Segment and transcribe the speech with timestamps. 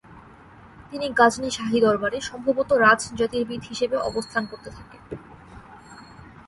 [0.91, 5.01] তিনি গাজনি শাহী দরবারে সম্ভবত রাজ জ্যোতির্বিদ হিসেবে অবস্থান করতে থাকেন।